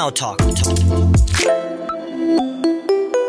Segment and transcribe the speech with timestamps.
[0.00, 0.38] Donau Talk.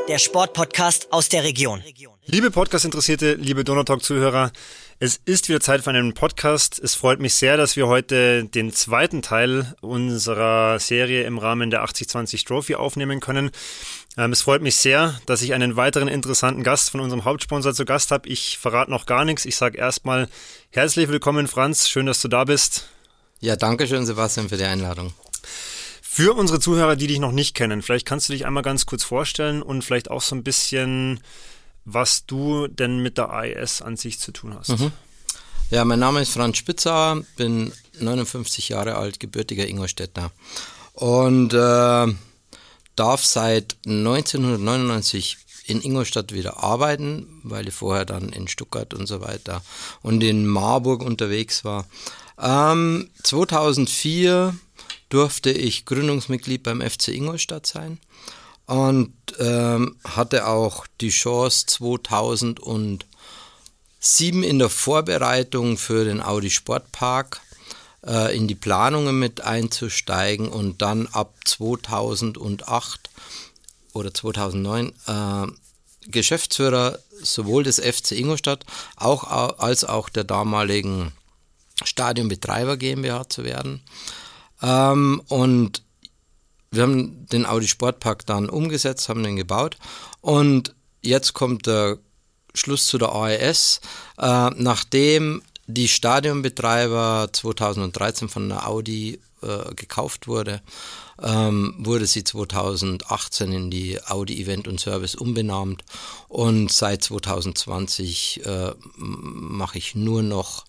[0.08, 1.84] Der Sportpodcast aus der Region.
[2.28, 4.54] Liebe Podcast-Interessierte, liebe Donautalk-Zuhörer,
[5.00, 6.80] es ist wieder Zeit für einen Podcast.
[6.80, 11.84] Es freut mich sehr, dass wir heute den zweiten Teil unserer Serie im Rahmen der
[11.84, 13.52] 8020 Trophy aufnehmen können.
[14.18, 17.84] Ähm, es freut mich sehr, dass ich einen weiteren interessanten Gast von unserem Hauptsponsor zu
[17.84, 18.30] Gast habe.
[18.30, 19.44] Ich verrate noch gar nichts.
[19.44, 20.30] Ich sage erstmal
[20.70, 21.90] herzlich willkommen, Franz.
[21.90, 22.88] Schön, dass du da bist.
[23.42, 25.14] Ja, danke schön, Sebastian, für die Einladung.
[26.14, 29.02] Für unsere Zuhörer, die dich noch nicht kennen, vielleicht kannst du dich einmal ganz kurz
[29.02, 31.22] vorstellen und vielleicht auch so ein bisschen
[31.86, 34.78] was du denn mit der AES an sich zu tun hast.
[34.78, 34.92] Mhm.
[35.70, 40.32] Ja, mein Name ist Franz Spitzer, bin 59 Jahre alt, gebürtiger Ingolstädter
[40.92, 42.14] und äh,
[42.98, 45.38] darf seit 1999
[45.68, 49.64] in Ingolstadt wieder arbeiten, weil ich vorher dann in Stuttgart und so weiter
[50.02, 51.88] und in Marburg unterwegs war.
[52.38, 54.54] Ähm, 2004
[55.12, 58.00] durfte ich Gründungsmitglied beim FC Ingolstadt sein
[58.66, 63.04] und ähm, hatte auch die Chance 2007
[64.44, 67.42] in der Vorbereitung für den Audi Sportpark
[68.06, 73.10] äh, in die Planungen mit einzusteigen und dann ab 2008
[73.94, 75.48] oder 2009 äh,
[76.10, 79.26] Geschäftsführer sowohl des FC Ingolstadt auch,
[79.60, 81.12] als auch der damaligen
[81.84, 83.82] Stadionbetreiber GmbH zu werden.
[84.62, 85.84] Ähm, und
[86.72, 89.78] wir haben den Audi Sportpark dann umgesetzt, haben den gebaut
[90.22, 91.98] und jetzt kommt der
[92.54, 93.82] Schluss zu der AES.
[94.18, 100.62] Äh, nachdem die Stadionbetreiber 2013 von der Audi äh, gekauft wurde,
[101.22, 105.84] ähm, wurde sie 2018 in die Audi Event und Service umbenannt
[106.28, 110.66] und seit 2020 äh, mache ich nur noch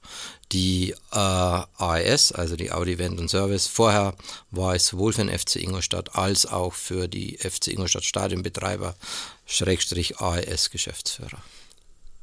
[0.53, 3.67] die äh, AES, also die Audi Event und Service.
[3.67, 4.15] Vorher
[4.51, 8.95] war ich sowohl für den FC Ingolstadt als auch für die FC Ingolstadt Stadionbetreiber,
[9.47, 11.39] Schrägstrich AES Geschäftsführer.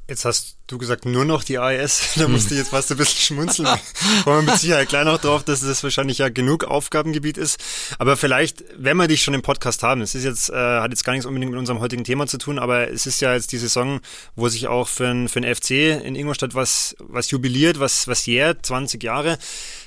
[0.10, 2.16] Jetzt hast du gesagt, nur noch die AES.
[2.16, 3.68] Da musste ich jetzt fast ein bisschen schmunzeln.
[4.24, 7.60] Kommen wir mit Sicherheit gleich noch drauf, dass das wahrscheinlich ja genug Aufgabengebiet ist.
[8.00, 11.04] Aber vielleicht, wenn wir dich schon im Podcast haben, es ist jetzt, äh, hat jetzt
[11.04, 13.60] gar nichts unbedingt mit unserem heutigen Thema zu tun, aber es ist ja jetzt die
[13.60, 14.02] Saison,
[14.36, 18.66] wo sich auch für ein, für FC in Ingolstadt was, was jubiliert, was, was jährt,
[18.66, 19.38] 20 Jahre.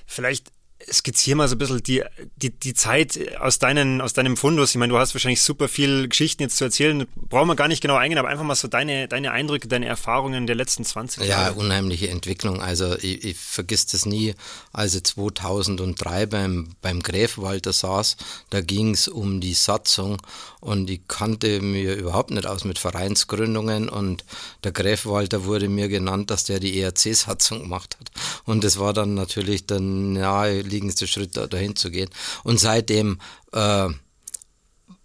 [0.06, 0.52] Vielleicht
[0.90, 2.02] skizziere mal so ein bisschen die,
[2.36, 4.70] die, die Zeit aus, deinen, aus deinem Fundus.
[4.70, 7.06] Ich meine, du hast wahrscheinlich super viel Geschichten jetzt zu erzählen.
[7.28, 10.46] Brauchen wir gar nicht genau eingehen, aber einfach mal so deine, deine Eindrücke, deine Erfahrungen
[10.46, 11.50] der letzten 20 Jahre.
[11.50, 12.62] Ja, unheimliche Entwicklung.
[12.62, 14.34] Also ich, ich vergiss das nie,
[14.72, 18.16] als ich 2003 beim, beim Gräfwalter saß,
[18.50, 20.18] da ging es um die Satzung
[20.60, 24.24] und ich kannte mir überhaupt nicht aus mit Vereinsgründungen und
[24.64, 28.10] der Gräfwalter wurde mir genannt, dass der die ERC-Satzung gemacht hat.
[28.44, 29.80] Und das war dann natürlich der
[30.72, 32.08] naheliegendste Schritt, da, dahin zu gehen.
[32.44, 33.18] Und seitdem
[33.52, 33.88] äh,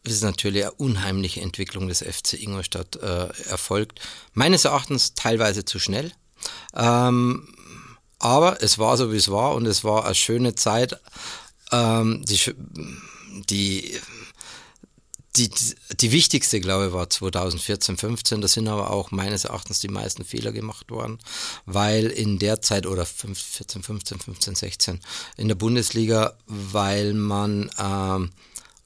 [0.03, 4.00] ist natürlich eine unheimliche Entwicklung des FC Ingolstadt äh, erfolgt.
[4.33, 6.11] Meines Erachtens teilweise zu schnell.
[6.73, 7.53] Ähm,
[8.19, 11.00] aber es war so, wie es war und es war eine schöne Zeit.
[11.72, 12.39] Ähm, die,
[13.50, 14.00] die
[15.37, 15.49] die,
[15.95, 18.41] die wichtigste, glaube ich, war 2014, 15.
[18.41, 21.19] Da sind aber auch meines Erachtens die meisten Fehler gemacht worden,
[21.65, 24.99] weil in der Zeit oder 14, 15, 15, 16
[25.37, 28.31] in der Bundesliga, weil man ähm,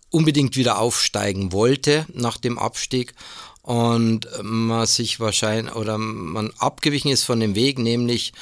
[0.10, 3.14] unbedingt wieder aufsteigen wollte nach dem Abstieg
[3.62, 8.34] und man sich wahrscheinlich oder man abgewichen ist von dem Weg, nämlich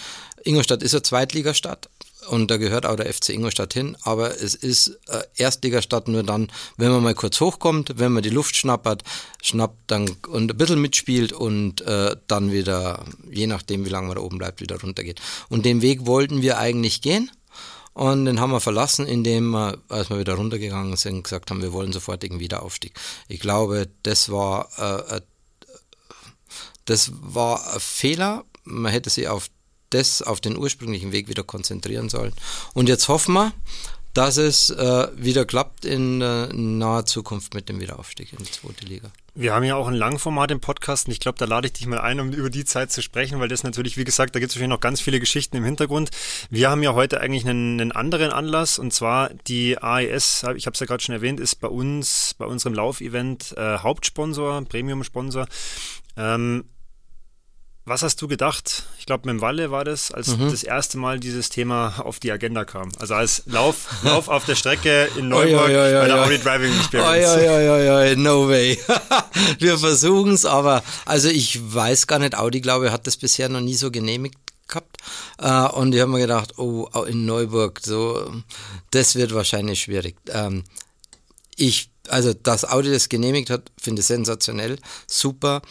[0.44, 1.90] Ingolstadt ist eine Zweitligastadt
[2.28, 6.52] und da gehört auch der FC Ingolstadt hin, aber es ist äh, Erstligastadt nur dann,
[6.78, 9.03] wenn man mal kurz hochkommt, wenn man die Luft schnappert,
[9.41, 14.18] schnappt dann und ein bisschen mitspielt und äh, dann wieder, je nachdem wie lange man
[14.18, 15.22] da oben bleibt, wieder runtergeht.
[15.50, 17.31] Und den Weg wollten wir eigentlich gehen.
[17.94, 21.74] Und den haben wir verlassen, indem wir, als wir wieder runtergegangen sind, gesagt haben, wir
[21.74, 22.94] wollen sofortigen Wiederaufstieg.
[23.28, 25.22] Ich glaube, das war, äh, äh
[26.86, 28.46] das war ein Fehler.
[28.63, 29.50] Man hätte sich auf
[29.90, 32.34] das auf den ursprünglichen Weg wieder konzentrieren sollen.
[32.74, 33.54] Und jetzt hoffen wir,
[34.13, 38.86] dass es äh, wieder klappt in äh, naher Zukunft mit dem Wiederaufstieg in die zweite
[38.86, 39.12] Liga.
[39.36, 41.86] Wir haben ja auch ein Langformat im Podcast und ich glaube, da lade ich dich
[41.86, 44.52] mal ein, um über die Zeit zu sprechen, weil das natürlich, wie gesagt, da gibt
[44.52, 46.10] es wahrscheinlich noch ganz viele Geschichten im Hintergrund.
[46.50, 50.74] Wir haben ja heute eigentlich einen, einen anderen Anlass und zwar die AES, ich habe
[50.74, 55.48] es ja gerade schon erwähnt, ist bei uns, bei unserem Laufevent äh, Hauptsponsor, Premium-Sponsor.
[56.18, 56.66] Ähm,
[57.89, 58.83] was hast du gedacht?
[59.00, 60.51] Ich glaube, mit dem Walle war das, als mhm.
[60.51, 62.91] das erste Mal dieses Thema auf die Agenda kam.
[63.00, 66.24] Also als Lauf, Lauf auf der Strecke in Neuburg oh, ja, ja, ja, bei der
[66.24, 67.36] Audi Driving Experience.
[67.36, 68.80] Ja, ja, ja, ja, no way.
[69.59, 73.50] Wir versuchen es, aber also ich weiß gar nicht, Audi, glaube ich, hat das bisher
[73.50, 74.38] noch nie so genehmigt
[74.68, 74.97] gehabt.
[75.39, 78.31] Äh, und ich habe mir gedacht, oh, in Neuburg, so,
[78.91, 80.15] das wird wahrscheinlich schwierig.
[80.27, 80.63] Ähm,
[81.56, 84.77] ich, also das Audi das genehmigt hat, finde ich sensationell,
[85.07, 85.63] super.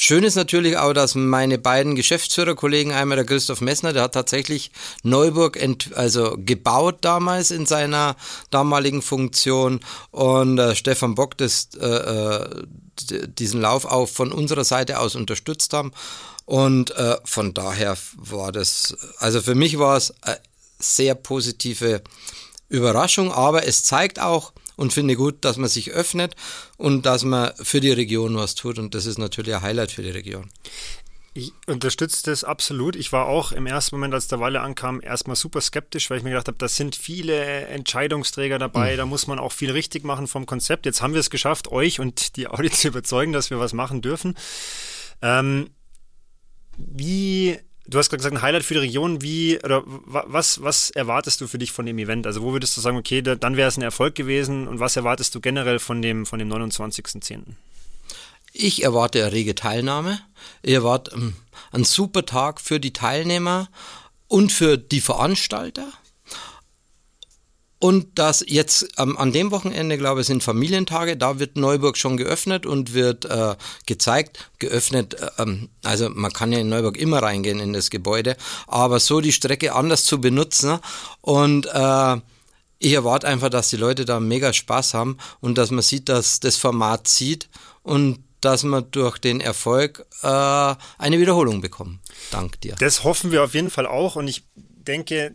[0.00, 4.70] Schön ist natürlich auch, dass meine beiden Geschäftsführerkollegen, einmal der Christoph Messner, der hat tatsächlich
[5.02, 5.58] Neuburg
[5.96, 8.14] also gebaut damals in seiner
[8.50, 9.80] damaligen Funktion
[10.12, 12.62] und äh, Stefan Bock das, äh, äh
[13.00, 15.92] diesen Lauf auch von unserer Seite aus unterstützt haben.
[16.44, 20.38] Und äh, von daher war das, also für mich war es eine
[20.78, 22.02] sehr positive
[22.68, 26.36] Überraschung, aber es zeigt auch, und finde gut, dass man sich öffnet
[26.76, 28.78] und dass man für die Region was tut.
[28.78, 30.50] Und das ist natürlich ein Highlight für die Region.
[31.34, 32.94] Ich unterstütze das absolut.
[32.94, 36.24] Ich war auch im ersten Moment, als der Walle ankam, erstmal super skeptisch, weil ich
[36.24, 38.96] mir gedacht habe, da sind viele Entscheidungsträger dabei, mhm.
[38.98, 40.86] da muss man auch viel richtig machen vom Konzept.
[40.86, 44.00] Jetzt haben wir es geschafft, euch und die Audi zu überzeugen, dass wir was machen
[44.00, 44.36] dürfen.
[45.22, 45.70] Ähm,
[46.76, 49.22] wie du hast gerade gesagt, ein Highlight für die Region.
[49.22, 52.26] Wie oder was, was erwartest du für dich von dem Event?
[52.26, 54.96] Also wo würdest du sagen, okay, da, dann wäre es ein Erfolg gewesen und was
[54.96, 57.40] erwartest du generell von dem, von dem 29.10.?
[58.52, 60.20] Ich erwarte eine rege Teilnahme.
[60.62, 61.34] Ich erwarte ähm,
[61.72, 63.68] einen super Tag für die Teilnehmer
[64.26, 65.86] und für die Veranstalter.
[67.80, 71.16] Und das jetzt ähm, an dem Wochenende, glaube ich, sind Familientage.
[71.16, 73.54] Da wird Neuburg schon geöffnet und wird äh,
[73.86, 74.50] gezeigt.
[74.58, 78.36] Geöffnet, äh, ähm, also man kann ja in Neuburg immer reingehen in das Gebäude,
[78.66, 80.80] aber so die Strecke anders zu benutzen.
[81.20, 82.16] Und äh,
[82.80, 86.40] ich erwarte einfach, dass die Leute da mega Spaß haben und dass man sieht, dass
[86.40, 87.48] das Format zieht
[87.82, 91.98] und dass man durch den Erfolg äh, eine Wiederholung bekommt.
[92.30, 92.76] Dank dir.
[92.78, 95.34] Das hoffen wir auf jeden Fall auch und ich denke,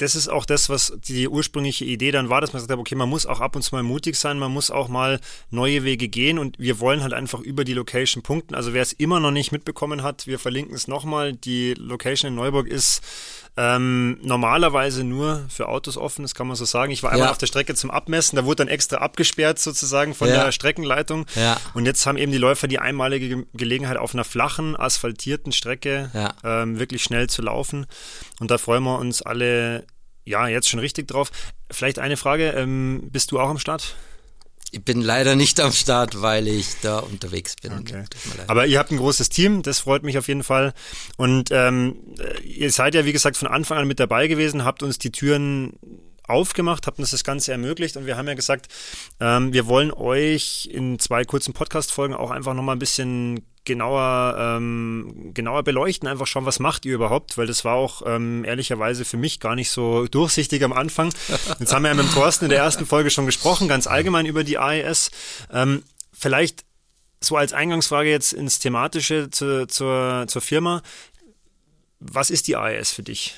[0.00, 2.94] das ist auch das, was die ursprüngliche Idee dann war, dass man gesagt hat, okay,
[2.94, 5.20] man muss auch ab und zu mal mutig sein, man muss auch mal
[5.50, 8.54] neue Wege gehen und wir wollen halt einfach über die Location punkten.
[8.54, 11.34] Also wer es immer noch nicht mitbekommen hat, wir verlinken es nochmal.
[11.34, 13.02] Die Location in Neuburg ist
[13.56, 16.92] ähm, normalerweise nur für Autos offen, das kann man so sagen.
[16.92, 17.32] Ich war einmal ja.
[17.32, 20.44] auf der Strecke zum Abmessen, da wurde dann extra abgesperrt sozusagen von ja.
[20.44, 21.26] der Streckenleitung.
[21.34, 21.58] Ja.
[21.74, 26.10] Und jetzt haben eben die Läufer die einmalige Gelegenheit, auf einer flachen, asphaltierten Strecke
[26.44, 27.86] ähm, wirklich schnell zu laufen.
[28.38, 29.84] Und da freuen wir uns alle,
[30.24, 31.30] ja, jetzt schon richtig drauf.
[31.70, 33.94] Vielleicht eine Frage, ähm, bist du auch am Start?
[34.72, 37.72] Ich bin leider nicht am Start, weil ich da unterwegs bin.
[37.72, 38.04] Okay.
[38.46, 40.74] Aber ihr habt ein großes Team, das freut mich auf jeden Fall.
[41.16, 41.96] Und ähm,
[42.44, 45.78] ihr seid ja, wie gesagt, von Anfang an mit dabei gewesen, habt uns die Türen
[46.30, 48.68] aufgemacht, habt uns das Ganze ermöglicht und wir haben ja gesagt,
[49.18, 55.32] ähm, wir wollen euch in zwei kurzen Podcast-Folgen auch einfach nochmal ein bisschen genauer, ähm,
[55.34, 59.16] genauer beleuchten, einfach schauen, was macht ihr überhaupt, weil das war auch ähm, ehrlicherweise für
[59.16, 61.12] mich gar nicht so durchsichtig am Anfang.
[61.58, 64.44] Jetzt haben wir ja mit Thorsten in der ersten Folge schon gesprochen, ganz allgemein über
[64.44, 65.10] die AES.
[65.52, 66.64] Ähm, vielleicht
[67.20, 70.82] so als Eingangsfrage jetzt ins Thematische zu, zur, zur Firma.
[71.98, 73.34] Was ist die AES für dich?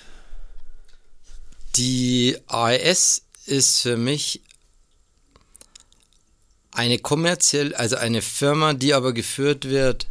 [1.76, 4.42] Die AES ist für mich
[6.72, 10.08] eine kommerziell, also eine Firma, die aber geführt wird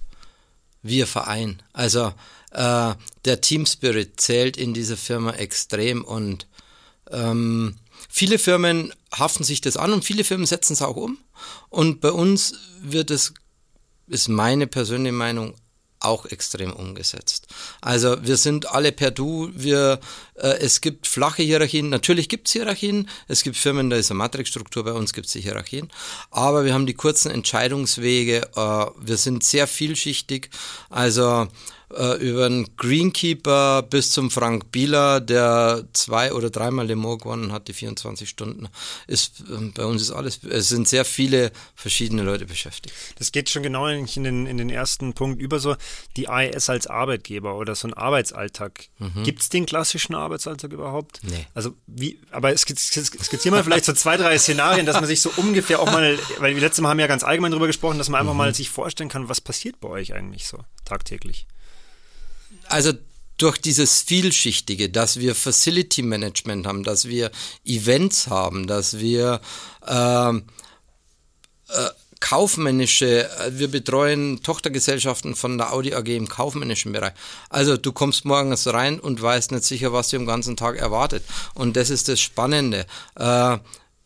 [0.83, 1.61] wir Verein.
[1.73, 2.13] Also
[2.51, 2.93] äh,
[3.25, 6.47] der Team Spirit zählt in dieser Firma extrem und
[7.09, 7.75] ähm,
[8.09, 11.17] viele Firmen haften sich das an und viele Firmen setzen es auch um.
[11.69, 13.33] Und bei uns wird es,
[14.07, 15.55] ist meine persönliche Meinung,
[16.01, 17.47] auch extrem umgesetzt.
[17.81, 19.99] Also wir sind alle per Du, wir,
[20.35, 24.17] äh, es gibt flache Hierarchien, natürlich gibt es Hierarchien, es gibt Firmen, da ist eine
[24.17, 25.89] Matrixstruktur, bei uns gibt es die Hierarchien,
[26.29, 30.49] aber wir haben die kurzen Entscheidungswege, äh, wir sind sehr vielschichtig,
[30.89, 31.47] also
[31.97, 37.51] äh, über einen Greenkeeper bis zum Frank Bieler, der zwei oder dreimal Le Mans gewonnen
[37.51, 38.67] hat, die 24 Stunden.
[39.07, 42.95] Ist, äh, bei uns ist alles, es sind sehr viele verschiedene Leute beschäftigt.
[43.17, 45.75] Das geht schon genau in den, in den ersten Punkt über so
[46.17, 48.87] die AES als Arbeitgeber oder so ein Arbeitsalltag.
[48.99, 49.23] Mhm.
[49.23, 51.19] Gibt es den klassischen Arbeitsalltag überhaupt?
[51.23, 51.45] Nee.
[51.53, 55.79] Also wie, aber skizzieren wir vielleicht so zwei, drei Szenarien, dass man sich so ungefähr
[55.79, 58.33] auch mal, weil wir letztes Mal haben ja ganz allgemein darüber gesprochen, dass man einfach
[58.33, 58.37] mhm.
[58.37, 61.47] mal sich vorstellen kann, was passiert bei euch eigentlich so tagtäglich
[62.71, 62.93] also
[63.37, 67.31] durch dieses Vielschichtige, dass wir Facility Management haben, dass wir
[67.65, 69.41] Events haben, dass wir
[69.87, 70.41] äh, äh,
[72.19, 77.13] kaufmännische, äh, wir betreuen Tochtergesellschaften von der Audi AG im kaufmännischen Bereich.
[77.49, 81.23] Also du kommst morgens rein und weißt nicht sicher, was dir am ganzen Tag erwartet.
[81.55, 82.85] Und das ist das Spannende.
[83.15, 83.57] Äh,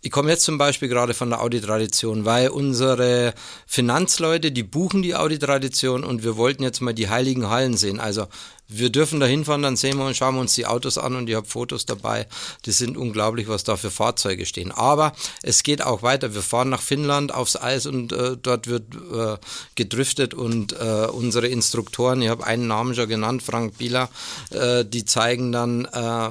[0.06, 3.34] ich komme jetzt zum Beispiel gerade von der Audi-Tradition, weil unsere
[3.66, 8.00] Finanzleute, die buchen die Audi-Tradition und wir wollten jetzt mal die heiligen Hallen sehen.
[8.00, 8.28] Also
[8.68, 11.30] wir dürfen da hinfahren, dann sehen wir und schauen wir uns die Autos an und
[11.30, 12.28] ich habe Fotos dabei.
[12.66, 14.72] Die sind unglaublich, was da für Fahrzeuge stehen.
[14.72, 16.34] Aber es geht auch weiter.
[16.34, 19.38] Wir fahren nach Finnland aufs Eis und äh, dort wird äh,
[19.76, 24.10] gedriftet und äh, unsere Instruktoren, ich habe einen Namen schon genannt, Frank Bieler,
[24.50, 26.30] äh, die zeigen dann äh,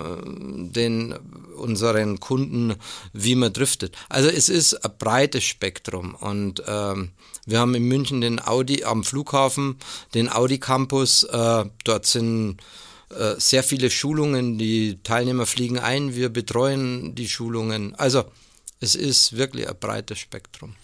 [0.70, 1.14] den
[1.54, 2.74] unseren Kunden,
[3.12, 3.96] wie man driftet.
[4.08, 7.12] Also es ist ein breites Spektrum und ähm,
[7.46, 9.76] wir haben in München den Audi am Flughafen,
[10.14, 11.24] den Audi Campus.
[11.24, 12.58] Äh, dort sind
[13.10, 14.58] äh, sehr viele Schulungen.
[14.58, 17.94] Die Teilnehmer fliegen ein, wir betreuen die Schulungen.
[17.96, 18.24] Also
[18.80, 20.74] es ist wirklich ein breites Spektrum.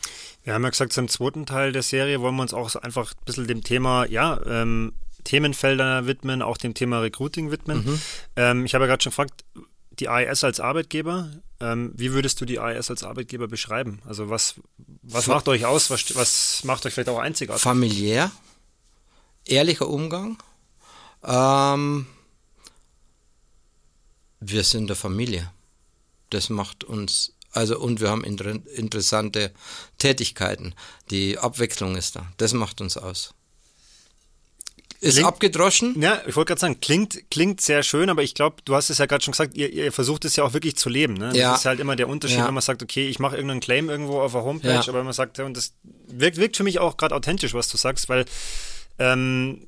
[0.45, 3.25] Wir haben ja gesagt, zum zweiten Teil der Serie wollen wir uns auch einfach ein
[3.25, 4.93] bisschen dem Thema, ja, ähm,
[5.25, 7.85] Themenfelder widmen, auch dem Thema Recruiting widmen.
[7.85, 8.00] Mhm.
[8.37, 9.45] Ähm, ich habe ja gerade schon gefragt,
[9.90, 11.30] die AES als Arbeitgeber,
[11.61, 14.00] ähm, wie würdest du die AES als Arbeitgeber beschreiben?
[14.06, 14.54] Also was,
[15.02, 15.90] was macht euch aus?
[15.90, 17.62] Was, was macht euch vielleicht auch einzigartig?
[17.62, 18.30] Familiär,
[19.44, 20.42] ehrlicher Umgang.
[21.23, 22.06] Ähm,
[24.40, 25.50] wir sind der Familie.
[26.30, 29.52] Das macht uns, also und wir haben inter interessante
[29.99, 30.75] Tätigkeiten.
[31.11, 32.26] Die Abwechslung ist da.
[32.38, 33.35] Das macht uns aus.
[35.02, 36.00] Ist klingt, abgedroschen?
[36.00, 38.99] Ja, ich wollte gerade sagen, klingt, klingt sehr schön, aber ich glaube, du hast es
[38.99, 41.14] ja gerade schon gesagt, ihr, ihr, versucht es ja auch wirklich zu leben.
[41.14, 41.33] Ne?
[41.35, 41.52] Ja.
[41.52, 42.47] Das ist halt immer der Unterschied, ja.
[42.47, 44.85] wenn man sagt, okay, ich mache irgendeinen Claim irgendwo auf der Homepage, ja.
[44.87, 45.73] aber man sagt, ja, und das
[46.09, 48.26] wirkt, wirkt für mich auch gerade authentisch, was du sagst, weil
[48.99, 49.66] ähm,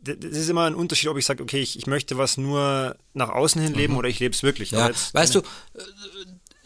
[0.00, 3.28] das ist immer ein Unterschied, ob ich sage, okay, ich, ich möchte was nur nach
[3.28, 3.98] außen hin leben mhm.
[3.98, 4.70] oder ich lebe es wirklich.
[4.70, 4.90] Ja.
[5.12, 5.42] weißt du,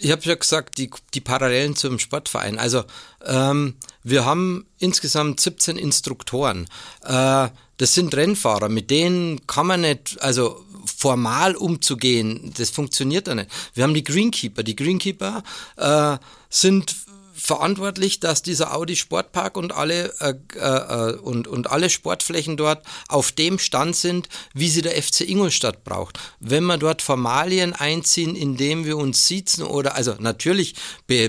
[0.01, 2.59] ich habe ja gesagt, die, die Parallelen zum Sportverein.
[2.59, 2.85] Also
[3.25, 6.67] ähm, wir haben insgesamt 17 Instruktoren.
[7.05, 13.35] Äh, das sind Rennfahrer, mit denen kann man nicht, also formal umzugehen, das funktioniert da
[13.35, 13.51] nicht.
[13.75, 14.63] Wir haben die Greenkeeper.
[14.63, 15.43] Die Greenkeeper
[15.77, 16.17] äh,
[16.49, 16.95] sind
[17.41, 23.33] verantwortlich, dass dieser Audi Sportpark und alle äh, äh, und, und alle Sportflächen dort auf
[23.33, 26.19] dem Stand sind, wie sie der FC Ingolstadt braucht.
[26.39, 30.75] Wenn wir dort Formalien einziehen, indem wir uns sitzen oder also natürlich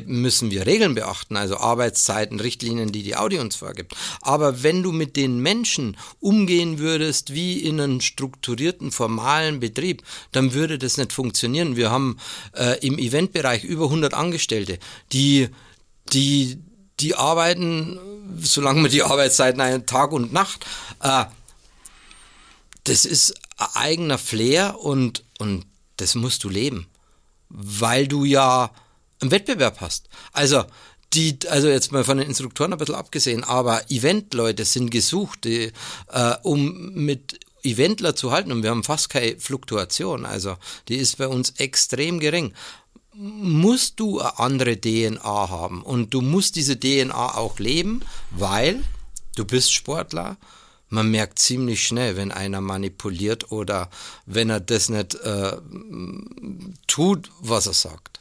[0.06, 3.96] müssen wir Regeln beachten, also Arbeitszeiten, Richtlinien, die die Audi uns vorgibt.
[4.22, 10.54] Aber wenn du mit den Menschen umgehen würdest wie in einem strukturierten formalen Betrieb, dann
[10.54, 11.76] würde das nicht funktionieren.
[11.76, 12.18] Wir haben
[12.54, 14.78] äh, im Eventbereich über 100 Angestellte,
[15.14, 15.50] die
[16.14, 16.60] die,
[17.00, 18.00] die arbeiten,
[18.40, 20.66] solange man die Arbeitszeiten einen Tag und Nacht.
[21.02, 21.26] Äh,
[22.84, 25.66] das ist ein eigener Flair und, und
[25.98, 26.88] das musst du leben,
[27.50, 28.72] weil du ja
[29.20, 30.10] einen Wettbewerb hast.
[30.34, 30.66] Also,
[31.14, 35.72] die, also jetzt mal von den Instruktoren ein bisschen abgesehen, aber Eventleute sind gesucht, die,
[36.08, 41.18] äh, um mit Eventler zu halten und wir haben fast keine Fluktuation, also die ist
[41.18, 42.54] bei uns extrem gering
[43.14, 48.02] musst du eine andere DNA haben und du musst diese DNA auch leben,
[48.32, 48.84] weil
[49.36, 50.38] du bist Sportler.
[50.90, 53.90] Man merkt ziemlich schnell, wenn einer manipuliert oder
[54.26, 55.56] wenn er das nicht äh,
[56.88, 58.20] tut, was er sagt.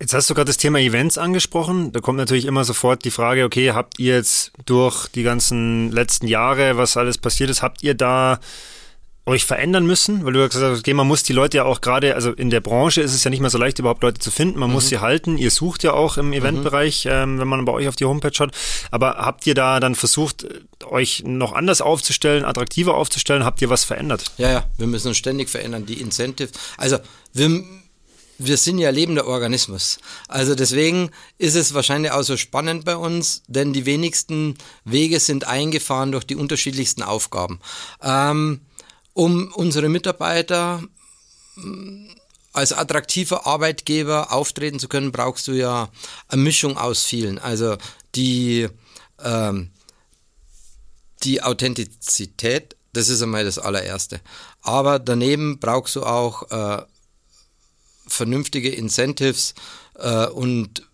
[0.00, 1.92] Jetzt hast du gerade das Thema Events angesprochen.
[1.92, 6.26] Da kommt natürlich immer sofort die Frage, okay, habt ihr jetzt durch die ganzen letzten
[6.26, 8.40] Jahre, was alles passiert ist, habt ihr da
[9.26, 10.24] euch verändern müssen?
[10.24, 12.60] Weil du gesagt hast, okay, man muss die Leute ja auch gerade, also in der
[12.60, 14.58] Branche ist es ja nicht mehr so leicht, überhaupt Leute zu finden.
[14.58, 14.74] Man mhm.
[14.74, 15.38] muss sie halten.
[15.38, 17.10] Ihr sucht ja auch im Eventbereich, mhm.
[17.10, 18.52] ähm, wenn man bei euch auf die Homepage schaut.
[18.90, 20.46] Aber habt ihr da dann versucht,
[20.84, 23.44] euch noch anders aufzustellen, attraktiver aufzustellen?
[23.44, 24.32] Habt ihr was verändert?
[24.36, 25.86] Ja, ja, wir müssen uns ständig verändern.
[25.86, 26.98] Die Incentive, also
[27.32, 27.64] wir
[28.38, 29.98] wir sind ja lebender Organismus.
[30.28, 35.46] Also deswegen ist es wahrscheinlich auch so spannend bei uns, denn die wenigsten Wege sind
[35.46, 37.60] eingefahren durch die unterschiedlichsten Aufgaben.
[38.02, 38.60] Ähm,
[39.14, 40.82] um unsere Mitarbeiter
[41.56, 42.08] mm,
[42.52, 45.88] als attraktiver Arbeitgeber auftreten zu können, brauchst du ja
[46.28, 47.38] eine Mischung aus vielen.
[47.38, 47.76] Also
[48.14, 48.68] die,
[49.22, 49.70] ähm,
[51.24, 54.20] die Authentizität, das ist einmal das allererste.
[54.62, 56.82] Aber daneben brauchst du auch äh,
[58.06, 59.54] vernünftige Incentives
[59.96, 60.86] äh, und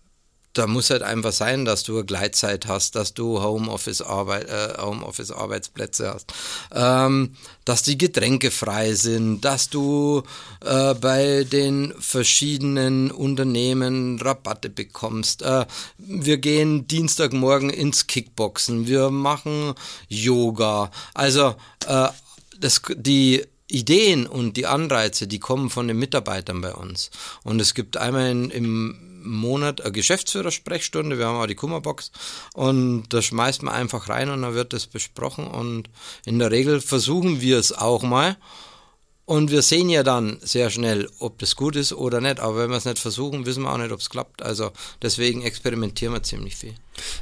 [0.53, 5.31] da muss halt einfach sein, dass du Gleitzeit hast, dass du Homeoffice, Arbeit, äh, Homeoffice
[5.31, 6.33] Arbeitsplätze hast,
[6.73, 10.23] ähm, dass die Getränke frei sind, dass du
[10.63, 15.41] äh, bei den verschiedenen Unternehmen Rabatte bekommst.
[15.41, 15.65] Äh,
[15.97, 19.73] wir gehen Dienstagmorgen ins Kickboxen, wir machen
[20.09, 20.91] Yoga.
[21.13, 21.55] Also
[21.87, 22.09] äh,
[22.59, 27.11] das, die Ideen und die Anreize, die kommen von den Mitarbeitern bei uns.
[27.43, 32.11] Und es gibt einmal in, im Monat eine Geschäftsführersprechstunde, wir haben auch die Kummerbox
[32.53, 35.89] und da schmeißt man einfach rein und dann wird das besprochen und
[36.25, 38.37] in der Regel versuchen wir es auch mal
[39.31, 42.69] und wir sehen ja dann sehr schnell, ob das gut ist oder nicht, aber wenn
[42.69, 44.71] wir es nicht versuchen, wissen wir auch nicht, ob es klappt, also
[45.01, 46.73] deswegen experimentieren wir ziemlich viel.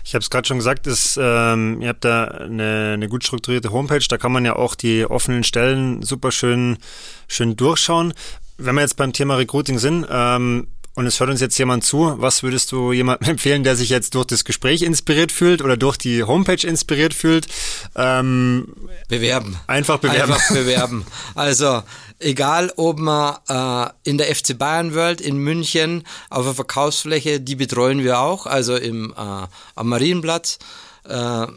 [0.04, 3.72] Ich habe es gerade schon gesagt, ist, ähm, ihr habt da eine, eine gut strukturierte
[3.72, 6.80] Homepage, da kann man ja auch die offenen Stellen super schön,
[7.28, 8.16] schön durchschauen.
[8.58, 10.68] Wenn wir jetzt beim Thema Recruiting sind, ähm,
[11.00, 14.16] und es hört uns jetzt jemand zu, was würdest du jemandem empfehlen, der sich jetzt
[14.16, 17.48] durch das Gespräch inspiriert fühlt oder durch die Homepage inspiriert fühlt?
[17.96, 18.76] Ähm,
[19.08, 19.58] bewerben.
[19.66, 20.34] Einfach bewerben.
[20.34, 21.06] Einfach bewerben.
[21.36, 21.84] Also
[22.20, 27.56] egal, ob man äh, in der FC Bayern World in München auf der Verkaufsfläche, die
[27.56, 30.60] betreuen wir auch, also im, äh, am Marienplatz.
[31.06, 31.48] Äh,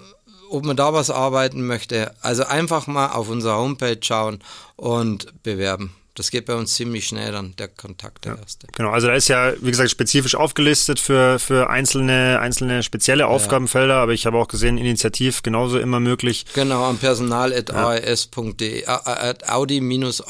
[0.51, 2.15] ob man da was arbeiten möchte.
[2.21, 4.41] Also einfach mal auf unserer Homepage schauen
[4.77, 5.95] und bewerben.
[6.15, 8.67] Das geht bei uns ziemlich schnell dann, der Kontakt der ja, erste.
[8.73, 13.95] Genau, also da ist ja, wie gesagt, spezifisch aufgelistet für, für einzelne, einzelne spezielle Aufgabenfelder,
[13.95, 14.03] ja.
[14.03, 16.45] aber ich habe auch gesehen, Initiativ genauso immer möglich.
[16.55, 19.35] Genau, am personal.aes.de, ja.
[19.47, 20.21] audi-aes.de.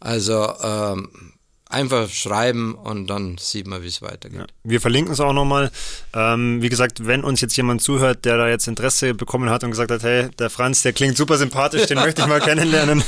[0.00, 1.33] Also ähm,
[1.74, 4.40] einfach schreiben und dann sieht man, wie es weitergeht.
[4.40, 4.46] Ja.
[4.62, 5.70] Wir verlinken es auch nochmal.
[6.14, 9.70] Ähm, wie gesagt, wenn uns jetzt jemand zuhört, der da jetzt Interesse bekommen hat und
[9.70, 13.02] gesagt hat, hey, der Franz, der klingt super sympathisch, den möchte ich mal kennenlernen,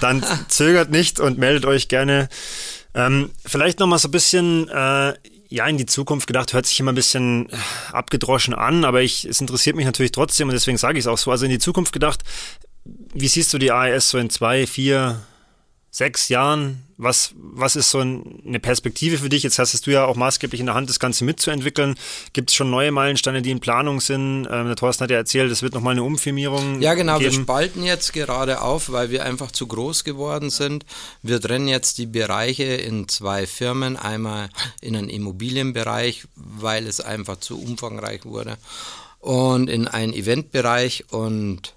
[0.00, 2.28] dann zögert nicht und meldet euch gerne.
[2.94, 5.14] Ähm, vielleicht nochmal so ein bisschen, äh,
[5.50, 7.48] ja, in die Zukunft gedacht, hört sich immer ein bisschen
[7.92, 11.18] abgedroschen an, aber ich, es interessiert mich natürlich trotzdem und deswegen sage ich es auch
[11.18, 11.30] so.
[11.30, 12.22] Also in die Zukunft gedacht,
[13.14, 15.20] wie siehst du die AES so in zwei, vier,
[15.98, 16.84] sechs Jahren?
[16.96, 19.42] Was, was ist so eine Perspektive für dich?
[19.42, 21.96] Jetzt hast du ja auch maßgeblich in der Hand, das Ganze mitzuentwickeln.
[22.32, 24.48] Gibt es schon neue Meilensteine, die in Planung sind?
[24.50, 27.18] Ähm, der Thorsten hat ja erzählt, es wird nochmal eine Umfirmierung Ja, genau.
[27.18, 27.36] Geben.
[27.36, 30.86] Wir spalten jetzt gerade auf, weil wir einfach zu groß geworden sind.
[31.22, 33.96] Wir trennen jetzt die Bereiche in zwei Firmen.
[33.96, 34.48] Einmal
[34.80, 38.56] in einen Immobilienbereich, weil es einfach zu umfangreich wurde.
[39.20, 41.04] Und in einen Eventbereich.
[41.10, 41.74] Und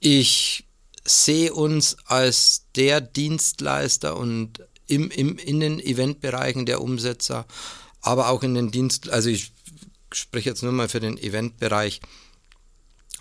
[0.00, 0.64] ich
[1.06, 7.46] sehe uns als der Dienstleister und im, im, in den Eventbereichen der Umsetzer,
[8.00, 9.52] aber auch in den Dienst, also ich
[10.12, 12.00] spreche jetzt nur mal für den Eventbereich,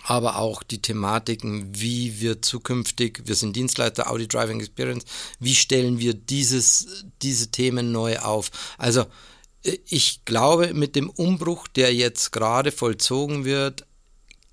[0.03, 5.05] aber auch die Thematiken, wie wir zukünftig, wir sind Dienstleister Audi Driving Experience,
[5.39, 8.51] wie stellen wir dieses, diese Themen neu auf?
[8.77, 9.05] Also
[9.63, 13.85] äh, ich glaube, mit dem Umbruch, der jetzt gerade vollzogen wird,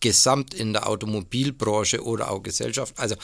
[0.01, 2.95] gesamt in der Automobilbranche oder auch Gesellschaft.
[2.99, 3.19] Also äh,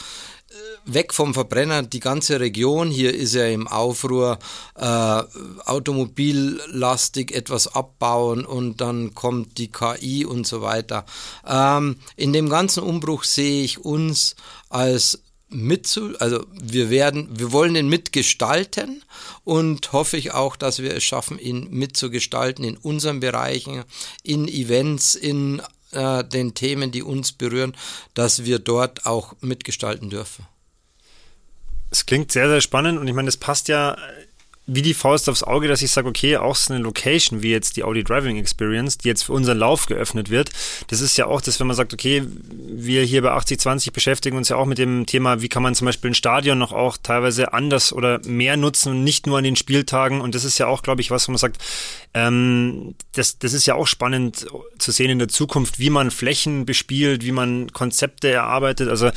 [0.85, 4.39] weg vom Verbrenner, die ganze Region hier ist ja im Aufruhr,
[4.75, 5.23] äh,
[5.65, 11.05] automobillastig etwas abbauen und dann kommt die KI und so weiter.
[11.45, 14.35] Ähm, in dem ganzen Umbruch sehe ich uns
[14.69, 19.03] als mitzu, also wir werden, wir wollen ihn mitgestalten
[19.43, 23.83] und hoffe ich auch, dass wir es schaffen, ihn mitzugestalten in unseren Bereichen,
[24.23, 25.61] in Events, in
[25.91, 27.75] äh, den Themen, die uns berühren,
[28.13, 30.45] dass wir dort auch mitgestalten dürfen.
[31.89, 33.97] Es klingt sehr, sehr spannend und ich meine, es passt ja
[34.67, 37.77] wie die Faust aufs Auge, dass ich sage, okay, auch so eine Location wie jetzt
[37.77, 40.49] die Audi Driving Experience, die jetzt für unseren Lauf geöffnet wird,
[40.89, 44.49] das ist ja auch das, wenn man sagt, okay, wir hier bei 8020 beschäftigen uns
[44.49, 47.53] ja auch mit dem Thema, wie kann man zum Beispiel ein Stadion noch auch teilweise
[47.53, 50.19] anders oder mehr nutzen und nicht nur an den Spieltagen.
[50.19, 51.63] Und das ist ja auch, glaube ich, was, wo man sagt,
[52.13, 54.47] ähm, das, das ist ja auch spannend
[54.79, 58.89] zu sehen in der Zukunft, wie man Flächen bespielt, wie man Konzepte erarbeitet.
[58.89, 59.11] Also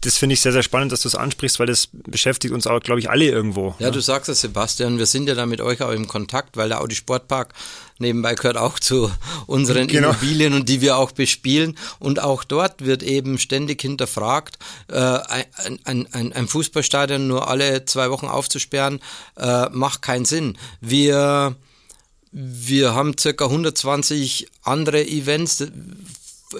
[0.00, 2.80] das finde ich sehr, sehr spannend, dass du es ansprichst, weil das beschäftigt uns auch,
[2.80, 3.74] glaube ich, alle irgendwo.
[3.80, 4.67] Ja, ja, du sagst es, Sebastian.
[4.68, 4.98] Sebastian.
[4.98, 7.54] Wir sind ja da mit euch auch im Kontakt, weil der Audi Sportpark
[7.98, 9.10] nebenbei gehört auch zu
[9.46, 10.10] unseren genau.
[10.10, 11.76] Immobilien und die wir auch bespielen.
[11.98, 17.86] Und auch dort wird eben ständig hinterfragt, äh, ein, ein, ein, ein, Fußballstadion nur alle
[17.86, 19.00] zwei Wochen aufzusperren,
[19.36, 20.58] äh, macht keinen Sinn.
[20.82, 21.56] Wir,
[22.30, 25.64] wir haben circa 120 andere Events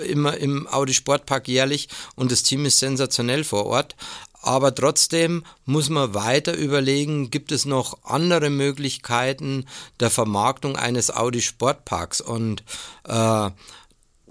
[0.07, 3.97] immer im Audi Sportpark jährlich und das Team ist sensationell vor Ort.
[4.41, 9.67] Aber trotzdem muss man weiter überlegen, gibt es noch andere Möglichkeiten
[10.01, 12.63] der Vermarktung eines Audi Sportparks und
[13.05, 13.51] äh,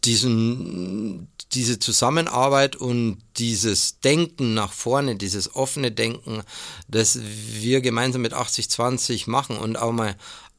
[0.06, 6.44] diesen, diese Zusammenarbeit und dieses Denken nach vorne, dieses offene Denken,
[6.88, 10.16] das wir gemeinsam mit 8020 machen und auch mal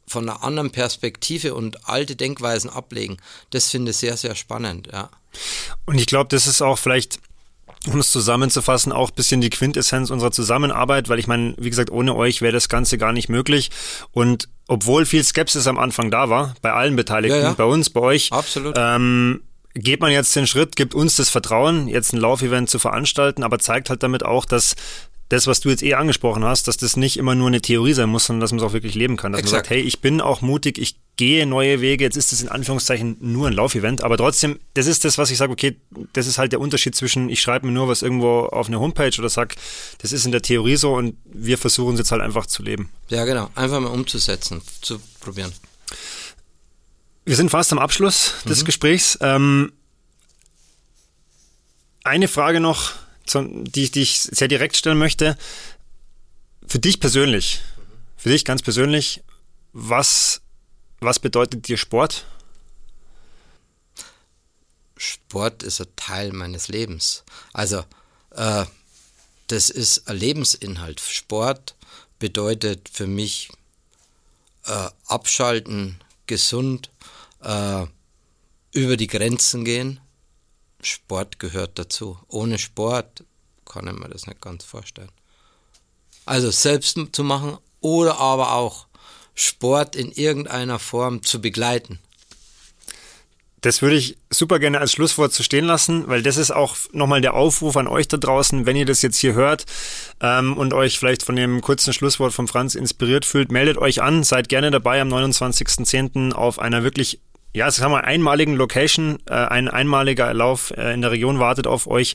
[0.06, 3.18] von einer anderen Perspektive und alte Denkweisen ablegen,
[3.50, 5.10] das finde ich sehr, sehr spannend, ja.
[5.84, 7.20] Und ich glaube, das ist auch vielleicht
[7.92, 11.90] um es zusammenzufassen, auch ein bisschen die Quintessenz unserer Zusammenarbeit, weil ich meine, wie gesagt,
[11.90, 13.70] ohne euch wäre das Ganze gar nicht möglich.
[14.12, 17.52] Und obwohl viel Skepsis am Anfang da war, bei allen Beteiligten, ja, ja.
[17.52, 18.74] bei uns, bei euch, Absolut.
[18.76, 19.42] Ähm,
[19.74, 23.58] geht man jetzt den Schritt, gibt uns das Vertrauen, jetzt ein Laufevent zu veranstalten, aber
[23.58, 24.76] zeigt halt damit auch, dass
[25.28, 28.08] das, was du jetzt eh angesprochen hast, dass das nicht immer nur eine Theorie sein
[28.08, 29.32] muss, sondern dass man es auch wirklich leben kann.
[29.32, 29.52] Dass Exakt.
[29.52, 32.04] man sagt, hey, ich bin auch mutig, ich gehe neue Wege.
[32.04, 35.36] Jetzt ist es in Anführungszeichen nur ein Laufevent, aber trotzdem, das ist das, was ich
[35.36, 35.76] sage, okay,
[36.14, 39.12] das ist halt der Unterschied zwischen, ich schreibe mir nur was irgendwo auf eine Homepage
[39.18, 39.56] oder sag,
[39.98, 42.88] das ist in der Theorie so und wir versuchen es jetzt halt einfach zu leben.
[43.08, 43.50] Ja, genau.
[43.54, 45.52] Einfach mal umzusetzen, zu probieren.
[47.26, 48.66] Wir sind fast am Abschluss des mhm.
[48.66, 49.18] Gesprächs.
[49.20, 49.72] Ähm,
[52.04, 52.92] eine Frage noch
[53.34, 55.36] die, die ich sehr direkt stellen möchte.
[56.66, 57.60] Für dich persönlich,
[58.16, 59.22] Für dich ganz persönlich,
[59.72, 60.40] was,
[61.00, 62.26] was bedeutet dir Sport?
[64.96, 67.24] Sport ist ein Teil meines Lebens.
[67.52, 67.84] Also,
[68.30, 68.64] äh,
[69.46, 71.00] das ist ein Lebensinhalt.
[71.00, 71.76] Sport
[72.18, 73.50] bedeutet für mich
[74.66, 76.90] äh, abschalten, gesund,
[77.42, 77.86] äh,
[78.72, 80.00] über die Grenzen gehen.
[80.80, 82.18] Sport gehört dazu.
[82.28, 83.24] Ohne Sport
[83.64, 85.12] kann ich mir das nicht ganz vorstellen.
[86.24, 88.87] Also selbst zu machen oder aber auch
[89.38, 91.98] Sport in irgendeiner Form zu begleiten.
[93.60, 97.20] Das würde ich super gerne als Schlusswort zu stehen lassen, weil das ist auch nochmal
[97.20, 99.64] der Aufruf an euch da draußen, wenn ihr das jetzt hier hört
[100.20, 104.22] ähm, und euch vielleicht von dem kurzen Schlusswort von Franz inspiriert fühlt, meldet euch an,
[104.22, 106.32] seid gerne dabei am 29.10.
[106.32, 107.20] auf einer wirklich
[107.54, 111.86] ja, sagen wir einmaligen Location, äh, ein einmaliger Lauf äh, in der Region wartet auf
[111.86, 112.14] euch.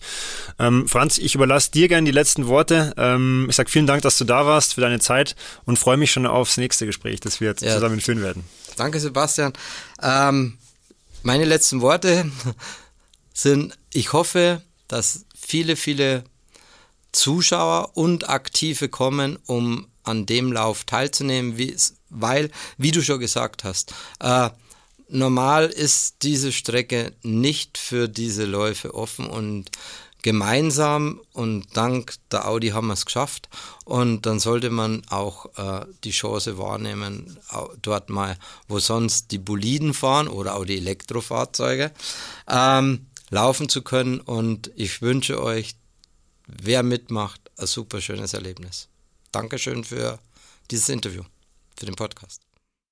[0.59, 2.93] Ähm, Franz, ich überlasse dir gerne die letzten Worte.
[2.97, 6.11] Ähm, ich sage vielen Dank, dass du da warst für deine Zeit und freue mich
[6.11, 7.73] schon aufs nächste Gespräch, das wir jetzt ja.
[7.73, 8.43] zusammen führen werden.
[8.77, 9.53] Danke, Sebastian.
[10.01, 10.57] Ähm,
[11.23, 12.29] meine letzten Worte
[13.33, 16.23] sind, ich hoffe, dass viele, viele
[17.11, 21.57] Zuschauer und Aktive kommen, um an dem Lauf teilzunehmen,
[22.09, 24.49] weil, wie du schon gesagt hast, äh,
[25.13, 29.71] normal ist diese Strecke nicht für diese Läufe offen und
[30.23, 33.49] gemeinsam und dank der Audi haben wir es geschafft
[33.83, 37.37] und dann sollte man auch äh, die Chance wahrnehmen,
[37.81, 41.91] dort mal, wo sonst die Boliden fahren oder auch die Elektrofahrzeuge,
[42.49, 45.75] ähm, laufen zu können und ich wünsche euch,
[46.47, 48.87] wer mitmacht, ein super schönes Erlebnis.
[49.31, 50.19] Dankeschön für
[50.71, 51.23] dieses Interview,
[51.75, 52.52] für den Podcast.